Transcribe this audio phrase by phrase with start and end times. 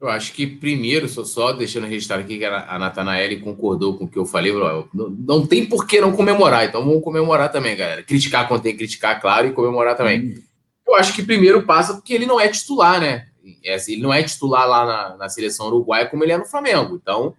[0.00, 4.08] Eu acho que primeiro, só, só deixando registrado aqui que a Natanael concordou com o
[4.08, 4.50] que eu falei,
[4.94, 8.02] não, não tem por que não comemorar, então vamos comemorar também, galera.
[8.02, 10.20] Criticar quando tem que criticar, claro, e comemorar também.
[10.20, 10.42] Hum.
[10.86, 13.26] Eu acho que primeiro passa porque ele não é titular, né?
[13.62, 16.98] É, ele não é titular lá na, na seleção uruguaia como ele é no Flamengo.
[17.00, 17.34] Então,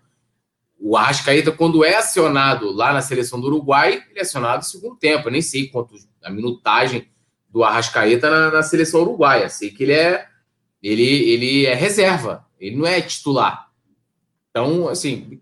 [0.79, 4.95] o Arrascaeta, quando é acionado lá na seleção do Uruguai, ele é acionado no segundo
[4.95, 5.27] tempo.
[5.27, 7.07] Eu nem sei quanto a minutagem
[7.49, 9.47] do Arrascaeta na, na seleção uruguaia.
[9.47, 10.25] Sei que ele é
[10.81, 12.45] ele, ele é reserva.
[12.59, 13.67] Ele não é titular.
[14.49, 15.39] Então, assim,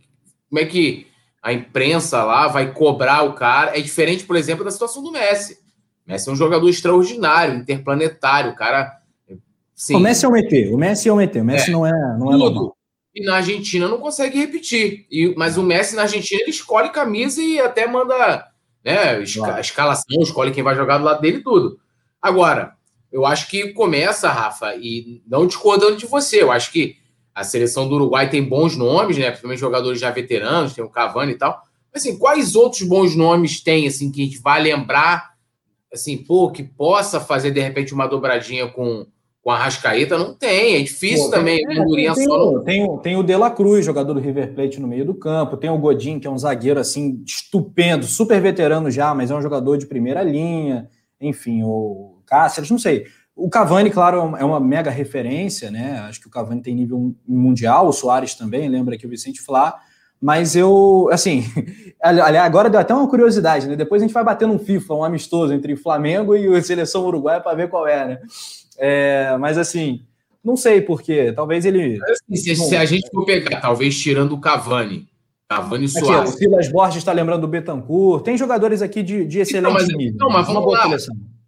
[0.50, 1.08] como é que
[1.42, 3.78] a imprensa lá vai cobrar o cara?
[3.78, 5.60] É diferente, por exemplo, da situação do Messi.
[6.06, 8.98] O Messi é um jogador extraordinário, interplanetário, o cara.
[9.76, 11.86] Sim, o Messi é um ET, o Messi é um ET, o Messi é, não
[11.86, 12.78] é, não é normal.
[13.16, 15.08] E na Argentina não consegue repetir.
[15.10, 18.50] E, mas o Messi na Argentina ele escolhe camisa e até manda
[18.84, 21.80] né, esca escalação, escolhe quem vai jogar do lado dele e tudo.
[22.22, 22.76] Agora,
[23.12, 26.98] eu acho que começa, Rafa, e não discordando de você, eu acho que
[27.34, 29.28] a seleção do Uruguai tem bons nomes, né?
[29.28, 31.64] Principalmente jogadores já veteranos, tem o Cavani e tal.
[31.92, 35.32] Mas, assim, quais outros bons nomes tem, assim, que a gente vai lembrar,
[35.92, 39.08] assim, pô, que possa fazer, de repente, uma dobradinha com,
[39.42, 40.18] com a Rascaeta?
[40.18, 41.66] Não tem, é difícil pô, também.
[41.66, 45.16] Tem, tem, tem, tem o De La Cruz, jogador do River Plate no meio do
[45.16, 45.58] campo.
[45.58, 49.42] Tem o Godin, que é um zagueiro, assim, estupendo, super veterano já, mas é um
[49.42, 50.88] jogador de primeira linha.
[51.22, 53.08] Enfim, o Cáceres, não sei.
[53.36, 56.00] O Cavani, claro, é uma mega referência, né?
[56.08, 59.80] Acho que o Cavani tem nível mundial, o Soares também, lembra que o Vicente Flá.
[60.22, 61.46] Mas eu, assim,
[62.04, 63.76] aliás, agora deu até uma curiosidade, né?
[63.76, 67.40] Depois a gente vai bater num FIFA, um amistoso entre Flamengo e a seleção uruguaia
[67.40, 68.20] para ver qual é, né?
[68.78, 70.06] É, mas assim,
[70.44, 71.32] não sei porquê.
[71.34, 72.00] Talvez ele.
[72.04, 75.08] Assim, se, se, a gente for pegar, talvez tirando o Cavani,
[75.50, 76.30] Cavani e Soares.
[76.30, 78.24] Aqui, o Silas Borges está lembrando do Betancourt.
[78.24, 80.18] Tem jogadores aqui de, de excelente não, mas, nível.
[80.20, 80.96] Não, mas vamos lá.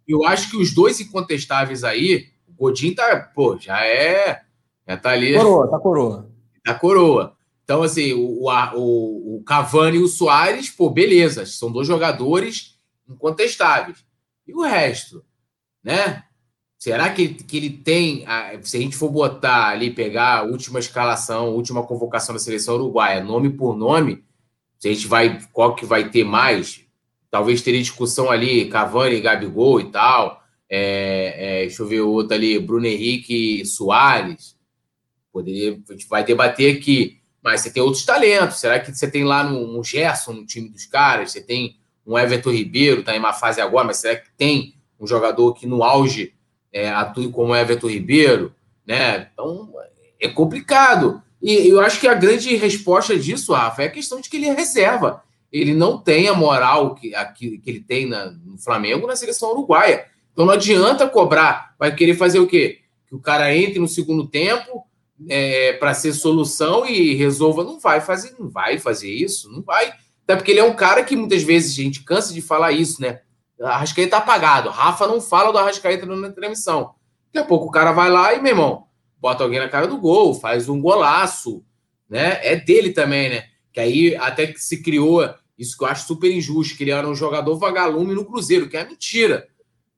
[0.06, 4.42] Eu acho que os dois incontestáveis aí, o Godin tá, pô, já é.
[4.88, 5.34] Já tá ali.
[5.34, 6.30] Coroa, tá coroa.
[6.64, 7.36] Tá coroa.
[7.62, 12.76] Então, assim, o, o, o Cavani e o Soares, pô, beleza, são dois jogadores
[13.08, 14.04] incontestáveis.
[14.46, 15.24] E o resto,
[15.82, 16.24] né?
[16.82, 18.24] Será que, que ele tem,
[18.62, 23.22] se a gente for botar ali, pegar a última escalação, última convocação da seleção uruguaia,
[23.22, 24.24] nome por nome,
[24.80, 26.84] se a gente vai, qual que vai ter mais?
[27.30, 30.42] Talvez teria discussão ali, Cavani, Gabigol e tal.
[30.68, 34.56] É, é, deixa eu ver outro ali, Bruno Henrique Soares.
[35.32, 37.20] Poderia, a gente vai debater aqui.
[37.40, 38.58] Mas você tem outros talentos.
[38.58, 41.30] Será que você tem lá no, no Gerson, no time dos caras?
[41.30, 45.06] Você tem um Everton Ribeiro, tá em uma fase agora, mas será que tem um
[45.06, 46.34] jogador que no auge
[46.72, 48.54] é, atue como Everton Ribeiro?
[48.86, 49.28] Né?
[49.32, 49.72] Então,
[50.20, 51.22] é complicado.
[51.40, 54.48] E eu acho que a grande resposta disso, Rafa, é a questão de que ele
[54.48, 55.22] é reserva
[55.52, 59.14] ele não tem a moral que, a, que, que ele tem na, no Flamengo na
[59.14, 60.06] seleção uruguaia.
[60.32, 61.74] Então não adianta cobrar.
[61.78, 62.78] Vai querer fazer o quê?
[63.06, 64.84] Que o cara entre no segundo tempo
[65.28, 67.62] é, para ser solução e resolva.
[67.62, 69.92] Não vai fazer, não vai fazer isso, não vai.
[70.24, 73.02] Até porque ele é um cara que muitas vezes a gente cansa de falar isso,
[73.02, 73.20] né?
[73.62, 74.70] A Arrascaeta tá apagado.
[74.70, 76.94] Rafa não fala do Arrascaeta na transmissão.
[77.32, 78.86] Daqui a pouco o cara vai lá e, meu irmão,
[79.20, 81.64] bota alguém na cara do gol, faz um golaço,
[82.08, 82.38] né?
[82.42, 83.44] É dele também, né?
[83.72, 85.22] Que aí até que se criou
[85.58, 89.46] isso que eu acho super injusto, era um jogador vagalume no Cruzeiro, que é mentira.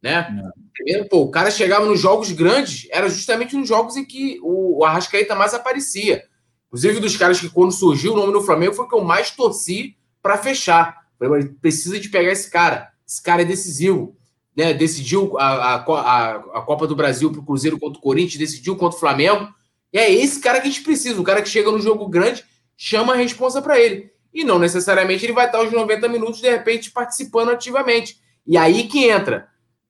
[0.03, 0.53] Né?
[0.89, 1.05] É.
[1.05, 5.35] Pô, o cara chegava nos jogos grandes, era justamente nos jogos em que o, Arrascaeta
[5.35, 6.25] mais aparecia.
[6.67, 9.31] Inclusive, dos caras que, quando surgiu o nome no Flamengo, foi o que eu mais
[9.31, 11.05] torci para fechar.
[11.19, 12.91] Falei, precisa de pegar esse cara.
[13.07, 14.17] Esse cara é decisivo.
[14.57, 14.73] Né?
[14.73, 18.97] Decidiu a, a, a Copa do Brasil para o Cruzeiro contra o Corinthians, decidiu contra
[18.97, 19.49] o Flamengo.
[19.93, 21.21] E é esse cara que a gente precisa.
[21.21, 22.45] O cara que chega no jogo grande,
[22.77, 26.51] chama a responsa para ele e não necessariamente ele vai estar os 90 minutos, de
[26.51, 28.19] repente, participando ativamente.
[28.45, 29.47] E aí que entra.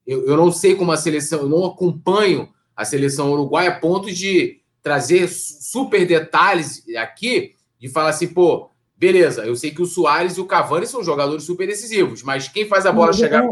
[0.06, 4.12] Eu, eu não sei como a seleção, eu não acompanho a seleção uruguaia a ponto
[4.12, 10.36] de trazer super detalhes aqui, de falar assim, pô, beleza, eu sei que o Soares
[10.36, 13.44] e o Cavani são jogadores super decisivos, mas quem faz a bola é, chegar.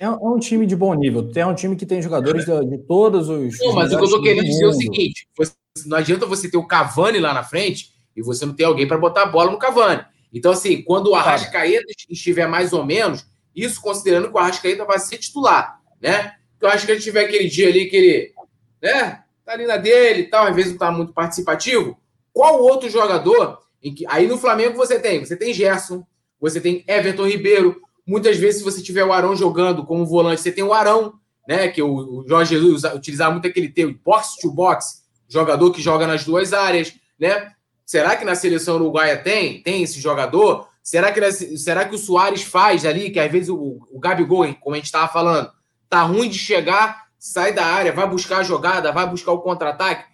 [0.00, 2.78] É, é, um time de bom nível, é um time que tem jogadores de, de
[2.78, 3.58] todos os.
[3.60, 5.52] Não, mas o que eu tô querendo dizer é o seguinte: você,
[5.86, 8.98] não adianta você ter o Cavani lá na frente e você não ter alguém para
[8.98, 10.04] botar a bola no Cavani.
[10.32, 14.98] Então, assim, quando o Arrascaeta estiver mais ou menos, isso considerando que o Arrascaeta vai
[14.98, 16.34] ser titular, né?
[16.62, 18.34] Acho que ele tiver aquele dia ali que ele,
[18.82, 21.98] né, tá ali na dele e tal, às vezes não tá muito participativo.
[22.32, 26.04] Qual outro jogador que aí no Flamengo você tem, você tem Gerson,
[26.40, 30.52] você tem Everton Ribeiro, muitas vezes se você tiver o Arão jogando como volante, você
[30.52, 31.14] tem o Arão,
[31.48, 36.06] né, que o Jorge Jesus utilizava muito aquele termo box to box, jogador que joga
[36.06, 37.52] nas duas áreas, né?
[37.86, 39.62] Será que na seleção uruguaia tem?
[39.62, 40.68] Tem esse jogador?
[40.82, 44.74] Será que, será que o Soares faz ali, que às vezes o, o Gabigol, como
[44.74, 45.50] a gente estava falando,
[45.88, 50.04] tá ruim de chegar, sai da área, vai buscar a jogada, vai buscar o contra-ataque?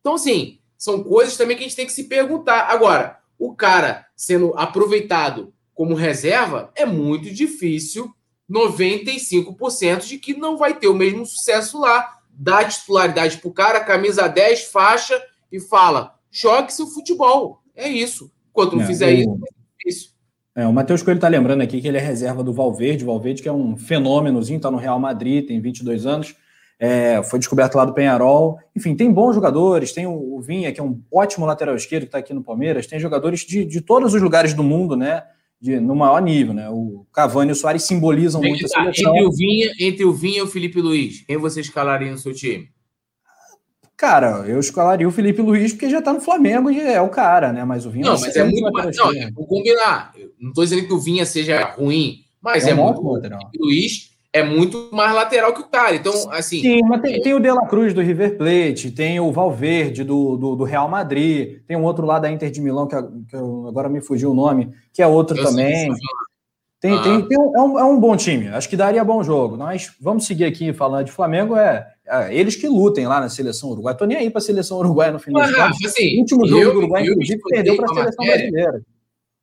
[0.00, 2.66] Então, assim, são coisas também que a gente tem que se perguntar.
[2.68, 8.14] Agora, o cara sendo aproveitado como reserva, é muito difícil
[8.50, 12.18] 95% de que não vai ter o mesmo sucesso lá.
[12.28, 15.18] Dá titularidade pro cara, camisa 10, faixa
[15.50, 17.62] e fala: jogue seu futebol.
[17.74, 18.30] É isso.
[18.50, 19.14] Enquanto não é, fizer o...
[19.14, 20.10] isso, é difícil.
[20.54, 23.04] É, o Matheus Coelho está lembrando aqui que ele é reserva do Valverde.
[23.04, 26.36] O Valverde, que é um fenômenozinho, está no Real Madrid, tem 22 anos.
[26.78, 28.58] É, foi descoberto lá do Penharol.
[28.74, 29.92] Enfim, tem bons jogadores.
[29.92, 32.86] Tem o, Vinha, que é um ótimo lateral esquerdo, que está aqui no Palmeiras.
[32.86, 35.22] Tem jogadores de, de todos os lugares do mundo, né?
[35.60, 36.68] De, no maior nível, né?
[36.68, 39.14] O Cavani e o Soares simbolizam muito a seleção.
[39.14, 42.34] Entre o, Vinha, entre o Vinha e o Felipe Luiz, quem você escalaria no seu
[42.34, 42.68] time?
[43.96, 47.52] Cara, eu escalaria o Felipe Luiz porque já tá no Flamengo e é o cara,
[47.52, 47.64] né?
[47.64, 48.06] Mas o Vinha.
[48.06, 48.72] Não, mas é muito.
[48.72, 50.12] Mais, não, vou combinar.
[50.38, 53.00] Não tô dizendo que o Vinha seja ruim, mas é, é muito.
[53.00, 55.94] O Felipe Luiz é muito mais lateral que o cara.
[55.94, 56.60] Então, assim.
[56.60, 60.36] Sim, mas tem, tem o De La Cruz do River Plate, tem o Valverde do,
[60.36, 62.96] do, do, Real Madrid, tem um outro lá da Inter de Milão, que,
[63.28, 65.88] que eu, agora me fugiu o nome, que é outro eu também.
[66.80, 67.02] Tem, ah.
[67.02, 69.56] tem, tem um, é, um, é um bom time, acho que daria bom jogo.
[69.56, 73.70] Mas vamos seguir aqui falando de Flamengo, é é, eles que lutem lá na seleção
[73.70, 73.96] uruguaia.
[73.96, 75.42] Tô nem aí para a seleção uruguaia no final.
[75.42, 78.50] Ah, assim, o último jogo eu, do Uruguai, inclusive, perdeu para a seleção matéria.
[78.50, 78.82] brasileira.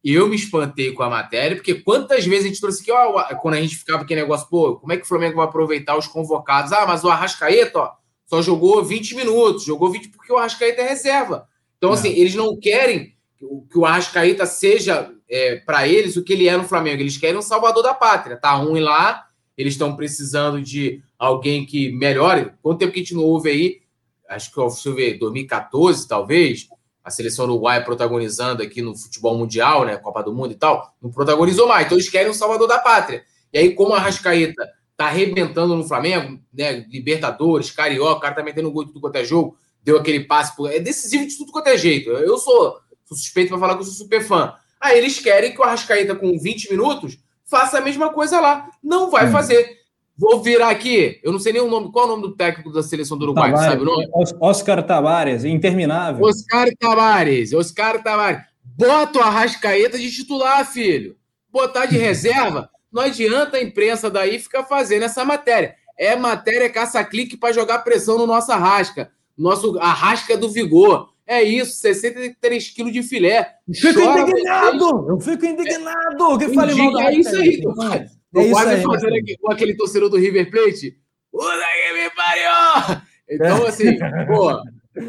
[0.04, 3.54] Eu me espantei com a matéria, porque quantas vezes a gente trouxe aqui, ó, quando
[3.54, 6.74] a gente ficava aquele negócio, pô, como é que o Flamengo vai aproveitar os convocados?
[6.74, 7.92] Ah, mas o Arrascaeta, ó,
[8.26, 11.48] só jogou 20 minutos, jogou 20 porque o Arrascaeta é reserva.
[11.78, 11.94] Então, é.
[11.94, 13.16] assim, eles não querem
[13.70, 17.02] que o Arrascaeta seja é, para eles o que ele é no Flamengo.
[17.02, 18.38] Eles querem um salvador da pátria.
[18.38, 19.26] Tá ruim lá,
[19.58, 22.52] eles estão precisando de alguém que melhore.
[22.62, 23.82] Quanto tempo que a gente não ouve aí?
[24.30, 26.68] Acho que, deixa eu ver, 2014, talvez,
[27.04, 29.98] a seleção uruguaia protagonizando aqui no futebol mundial, né?
[29.98, 31.86] Copa do Mundo e tal, não protagonizou mais.
[31.86, 33.24] Então eles querem um salvador da pátria.
[33.52, 36.86] E aí, como a Rascaeta tá arrebentando no Flamengo, né?
[36.90, 40.56] Libertadores, Carioca, o cara tá metendo gol de tudo quanto é jogo, deu aquele passe.
[40.56, 40.72] Por...
[40.72, 42.12] É decisivo de tudo quanto é jeito.
[42.12, 44.54] Eu sou, sou suspeito para falar que eu sou super fã.
[44.80, 48.70] Aí eles querem que o Arrascaeta, com 20 minutos, faça a mesma coisa lá.
[48.82, 49.32] Não vai hum.
[49.32, 49.81] fazer.
[50.22, 51.20] Vou virar aqui.
[51.24, 51.92] Eu não sei nem o nome.
[51.92, 53.50] Qual é o nome do técnico da seleção do Uruguai?
[53.50, 54.08] Tavares, sabe o nome?
[54.40, 56.24] Oscar Tavares, interminável.
[56.24, 57.52] Oscar Tavares.
[57.54, 58.44] Oscar Tavares.
[58.64, 61.16] Bota o Arrascaeta de titular, filho.
[61.52, 62.70] Botar de reserva.
[62.92, 65.74] Não adianta a imprensa daí ficar fazendo essa matéria.
[65.98, 69.12] É matéria caça-clique para jogar pressão no nosso Arrasca.
[69.36, 71.10] Nosso Arrasca do Vigor.
[71.26, 73.56] É isso, 63 quilos de filé.
[73.74, 75.08] Fico Chora indignado!
[75.10, 76.36] Eu fico indignado!
[76.36, 77.60] É, que falei mal É isso aí,
[78.34, 78.74] cara.
[78.74, 80.98] É fazendo aqui, com aquele torcedor do River Plate.
[81.32, 83.02] Puta que me pariu!
[83.30, 83.98] Então, assim,
[84.28, 84.62] pô,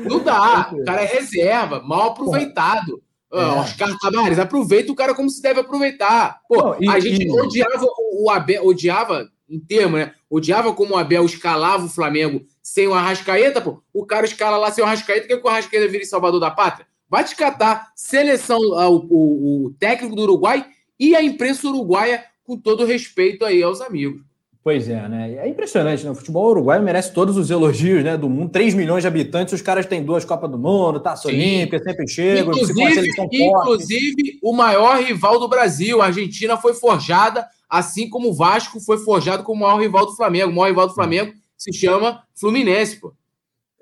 [0.09, 0.71] não dá.
[0.73, 3.03] O cara é reserva, mal aproveitado.
[3.33, 3.37] É.
[3.37, 6.41] Oscar Tavares, aproveita o cara como se deve aproveitar.
[6.47, 7.31] Pô, e, a gente e...
[7.31, 7.87] odiava
[8.21, 10.13] o, Abel, odiava em termo, né?
[10.29, 13.83] Odiava como o Abel escalava o Flamengo sem o Arrascaeta, pô.
[13.93, 16.39] O cara escala lá sem o Arrascaeta, que, é que o Arrascaeta vira em Salvador
[16.39, 16.87] da Pátria?
[17.09, 20.67] Vai te catar seleção, uh, o, o, o técnico do Uruguai
[20.99, 24.23] e a imprensa uruguaia, com todo respeito aí aos amigos.
[24.65, 25.35] Pois é, né?
[25.39, 26.11] É impressionante, né?
[26.13, 28.17] O futebol uruguaio merece todos os elogios, né?
[28.17, 28.51] Do mundo.
[28.53, 31.35] 3 milhões de habitantes, os caras têm duas Copas do Mundo, taça Sim.
[31.35, 32.53] olímpica, sempre chegam.
[32.53, 38.81] Inclusive, inclusive o maior rival do Brasil, a Argentina, foi forjada, assim como o Vasco
[38.81, 40.53] foi forjado como o maior rival do Flamengo.
[40.53, 43.13] O maior rival do Flamengo se chama Fluminense, pô.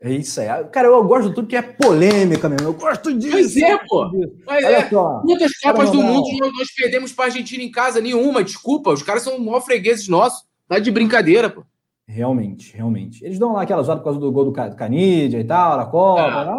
[0.02, 0.48] É isso aí.
[0.72, 2.68] Cara, eu gosto de tudo que é polêmica mesmo.
[2.68, 3.32] Eu gosto disso.
[3.32, 4.10] Pois é, pô.
[4.46, 4.88] Mas Olha é.
[4.88, 5.22] Só.
[5.22, 6.26] Muitas Copas do Mundo
[6.56, 8.42] nós perdemos para a Argentina em casa, nenhuma.
[8.42, 10.44] Desculpa, os caras são maior fregueses nossos.
[10.66, 11.64] Tá de brincadeira, pô.
[12.06, 13.24] Realmente, realmente.
[13.24, 16.22] Eles dão lá aquela zoada por causa do gol do Canidia e tal, na Copa.
[16.22, 16.58] Ah,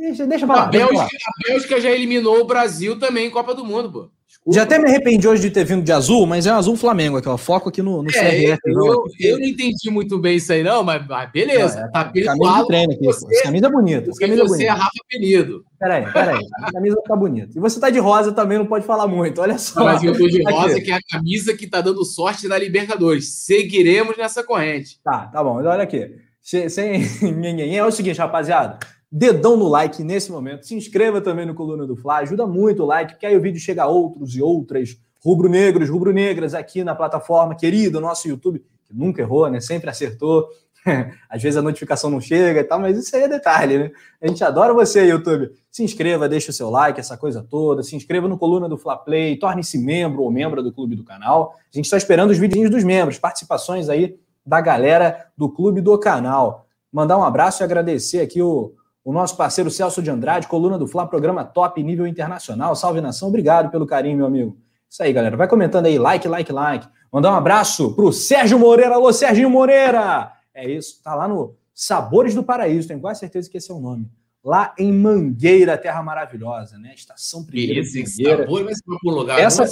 [0.00, 0.62] deixa, deixa pra lá.
[0.62, 4.10] A Bélgica, a Bélgica já eliminou o Brasil também em Copa do Mundo, pô.
[4.52, 7.28] Já até me arrependi hoje de ter vindo de azul, mas é azul Flamengo aqui,
[7.28, 7.36] ó.
[7.36, 8.60] Foco aqui no, no é, CRF.
[8.64, 11.80] Eu, não, eu não entendi muito bem isso aí, não, mas, mas beleza.
[11.80, 13.06] Não, é, tá camisa de treino aqui.
[13.06, 14.10] Você, camisa bonita.
[14.18, 14.64] Camisa você bonita.
[14.64, 15.64] é Rafa Penido.
[15.78, 16.46] Peraí, peraí.
[16.62, 17.50] A camisa tá bonita.
[17.56, 19.40] E você tá de rosa também, não pode falar muito.
[19.40, 19.82] Olha só.
[19.82, 23.44] Mas eu tô de rosa, que é a camisa que tá dando sorte na Libertadores.
[23.44, 25.00] Seguiremos nessa corrente.
[25.02, 25.56] Tá, tá bom.
[25.56, 26.08] Olha aqui.
[26.40, 27.02] Sem.
[27.76, 28.78] É o seguinte, rapaziada
[29.16, 30.66] dedão no like nesse momento.
[30.66, 33.58] Se inscreva também no Coluna do Fla, ajuda muito o like, porque aí o vídeo
[33.58, 39.22] chega a outros e outras rubro-negros, rubro-negras aqui na plataforma querida, nosso YouTube, que nunca
[39.22, 39.58] errou, né?
[39.58, 40.46] Sempre acertou.
[41.30, 43.90] Às vezes a notificação não chega e tal, mas isso aí é detalhe, né?
[44.20, 45.50] A gente adora você, YouTube.
[45.70, 47.82] Se inscreva, deixa o seu like, essa coisa toda.
[47.82, 51.54] Se inscreva no Coluna do Fla Play, torne-se membro ou membro do clube do canal.
[51.72, 55.98] A gente está esperando os vídeos dos membros, participações aí da galera do clube do
[55.98, 56.66] canal.
[56.92, 58.72] Mandar um abraço e agradecer aqui o,
[59.06, 62.74] o nosso parceiro Celso de Andrade, coluna do Fla, programa top nível internacional.
[62.74, 64.58] Salve nação, obrigado pelo carinho, meu amigo.
[64.90, 65.36] Isso aí, galera.
[65.36, 66.88] Vai comentando aí, like, like, like.
[67.12, 68.96] Mandar um abraço pro Sérgio Moreira.
[68.96, 70.32] Alô, Sérgio Moreira!
[70.52, 73.78] É isso, tá lá no Sabores do Paraíso, tenho quase certeza que esse é o
[73.78, 74.10] nome.
[74.46, 76.92] lá em Mangueira, terra maravilhosa, né?
[76.92, 79.38] Estação Primeira Esse sabor vai ser um lugar.
[79.38, 79.64] Essa...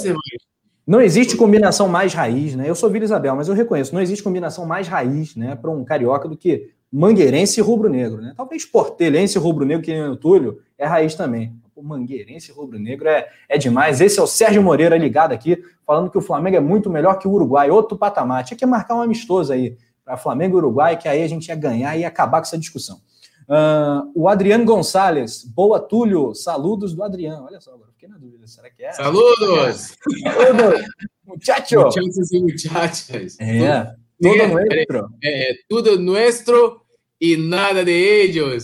[0.87, 2.69] Não existe combinação mais raiz, né?
[2.69, 5.83] Eu sou Vila Isabel, mas eu reconheço, não existe combinação mais raiz, né, para um
[5.83, 8.33] carioca do que mangueirense e rubro-negro, né?
[8.35, 11.53] Talvez portelense e rubro-negro, que nem o Túlio, é raiz também.
[11.75, 13.99] O mangueirense e rubro-negro é, é demais.
[13.99, 17.27] Esse é o Sérgio Moreira ligado aqui, falando que o Flamengo é muito melhor que
[17.27, 18.45] o Uruguai, outro patamar.
[18.45, 21.55] Tinha que marcar um amistoso aí para Flamengo e Uruguai, que aí a gente ia
[21.55, 23.01] ganhar e ia acabar com essa discussão.
[23.47, 27.45] Uh, o Adriano Gonçalves, boa Túlio, saludos do Adriano.
[27.45, 28.93] Olha só, agora fiquei na dúvida, será que é?
[28.93, 29.95] Saludos!
[30.23, 30.85] Saludos!
[31.25, 31.81] Muchacho!
[31.81, 33.37] Muchachos e muchachas.
[33.39, 35.09] É, todo é, nuestro.
[35.21, 36.84] É, é, tudo nuestro
[37.33, 38.63] e nada de ellos.